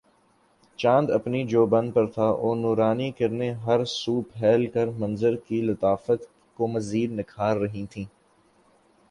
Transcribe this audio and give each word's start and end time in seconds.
چاند 0.79 1.09
اپنے 1.11 1.43
جوبن 1.45 1.91
پر 1.91 2.05
تھا 2.07 2.27
اور 2.37 2.55
نورانی 2.57 3.11
کرنیں 3.11 3.53
ہر 3.65 3.83
سو 3.91 4.19
پھیل 4.31 4.65
کر 4.69 4.87
منظر 4.97 5.35
کی 5.45 5.61
لطافت 5.61 6.25
کو 6.59 6.67
مزید 6.67 7.11
نکھار 7.19 7.57
رہی 7.57 7.85
تھیں 7.91 8.05